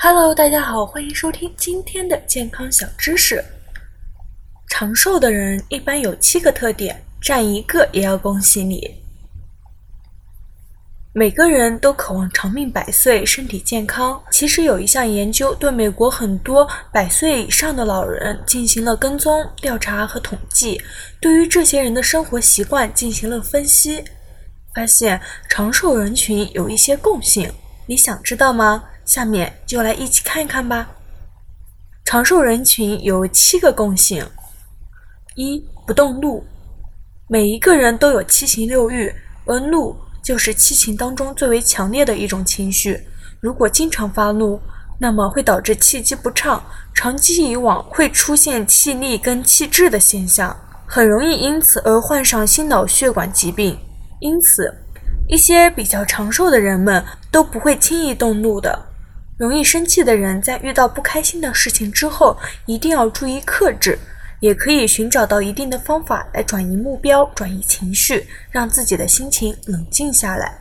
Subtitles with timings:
[0.00, 3.44] Hello，大家好，欢迎收听今天的健康小知识。
[4.68, 9.02] 长寿的人一般有七个特点，占一个也要恭喜你。
[11.12, 14.22] 每个人都渴望长命百岁、身体健康。
[14.30, 20.80] 其实有一项研究对美国很多百岁以上的老人进行了跟踪调查和统计，
[21.20, 24.04] 对于这些人的生活习惯进行了分析，
[24.72, 27.52] 发现长寿人群有一些共性。
[27.86, 28.84] 你想知道吗？
[29.08, 30.86] 下面就来一起看一看吧。
[32.04, 34.22] 长寿人群有七个共性：
[35.34, 36.44] 一、不动怒。
[37.26, 39.10] 每一个人都有七情六欲，
[39.46, 43.02] 而怒就是七情当中最为强烈的一种情绪。
[43.40, 44.60] 如果经常发怒，
[45.00, 50.54] 那么会导致气机不畅，长期以往会出现气逆跟气滞的现象，
[50.86, 53.78] 很容易因此而患上心脑血管疾病。
[54.20, 54.70] 因此，
[55.28, 58.87] 一些比较长寿的人们都不会轻易动怒的。
[59.38, 63.96] 容易生气的人，在遇到不开心的事情之后，一定要注意克制，
[64.40, 70.58] 也可以寻找到一定的方法来转移目标、转移情绪，让自己的心情冷静下来。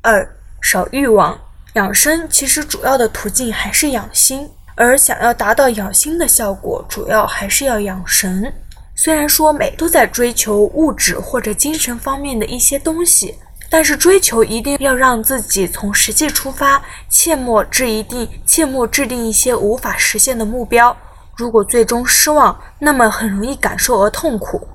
[0.00, 0.28] 二、
[0.60, 1.40] 少欲望，
[1.74, 8.52] 养生其实主要的途径还是养心，而想要达到养心的效果，主要还是要养神。
[8.96, 13.36] 虽然说每都在追求物质或者精神方面的一些东西。
[13.72, 20.94] 但是追求一定要让自己从实际出发，切莫制一定，切莫制定一些无法实现的目标。
[21.38, 24.68] 如果最终失望，那么很容易感受而痛苦。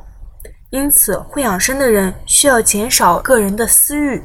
[0.72, 4.20] 因此，会养生的人需要减少个人的私欲。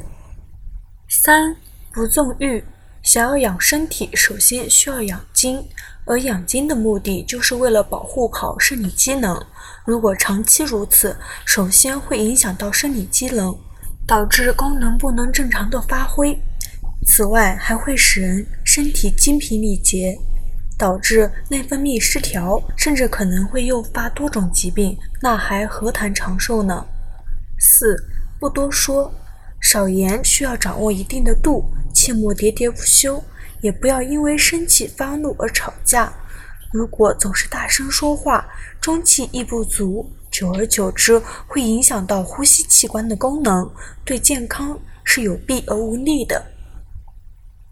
[1.06, 1.54] 三
[1.92, 2.64] 不纵欲，
[3.02, 5.62] 想要养身体，首先需要养精，
[6.06, 9.38] 而养精的目的就是为了保护好生理机能。
[9.84, 11.14] 如果长期如此，
[11.44, 13.54] 首先会影响到生理机能。
[14.12, 16.38] 导致功能不能正常的发挥，
[17.06, 20.14] 此外还会使人身体精疲力竭，
[20.76, 26.84] 导致内分泌失调，甚至可能会诱发多种疾病，那还何谈长寿呢？
[27.58, 27.96] 四
[28.38, 29.10] 不多说，
[29.62, 31.64] 少言需要掌握一定的度，
[31.94, 33.24] 切莫喋喋不休，
[33.62, 36.12] 也不要因为生气发怒而吵架。
[36.70, 38.46] 如果总是大声说话，
[38.78, 40.06] 中气亦不足。
[40.32, 43.70] 久而久之，会影响到呼吸器官的功能，
[44.02, 46.42] 对健康是有弊而无利的。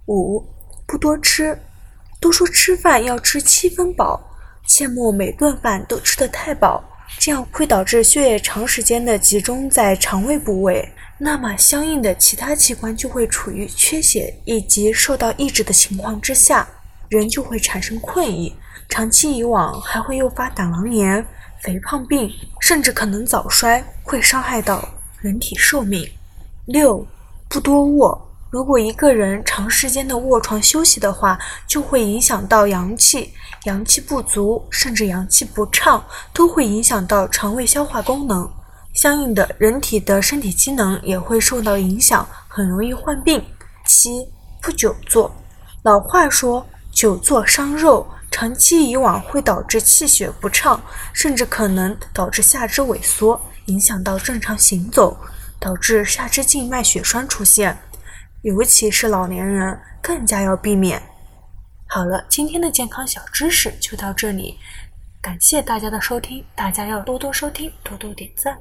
[0.07, 0.45] 五，
[0.87, 1.59] 不多吃，
[2.21, 4.21] 都说吃饭要吃七分饱，
[4.69, 6.85] 切莫每顿饭都吃得太饱，
[7.19, 16.69] 这样会导致血液长时间的集中在肠胃部位，那么相应的其他器官就会处于缺血以及受到抑制的情况之下，
[17.09, 18.55] 人就会产生困意，
[18.91, 21.25] 长期以往还会诱发胆囊炎。
[21.63, 24.89] 肥胖病甚至可能早衰，会伤害到
[25.21, 26.09] 人体寿命。
[26.67, 27.07] 六，
[27.49, 28.27] 不多卧。
[28.51, 33.33] 如果一个人长时间的卧床休息的话，就会影响到阳气，
[33.65, 38.51] 阳气不足，甚至阳气不畅，都会影响到肠胃消化功能，
[38.95, 43.45] 相应的人体的身体机能也会受到影响，很容易患病。
[43.87, 44.27] 七，
[44.61, 45.31] 不久坐。
[45.83, 48.07] 老话说，久坐伤肉。
[48.31, 50.81] 长期以往会导致气血不畅，
[51.13, 55.17] 甚至可能导致下肢萎缩，影响到正常行走，
[55.59, 57.77] 导致下肢静脉血栓出现。
[58.43, 61.03] 尤其是老年人，更加要避免。
[61.87, 64.59] 好了，今天的健康小知识就到这里，
[65.21, 68.57] 感谢大家的收听，大家要多多收听，多多点赞。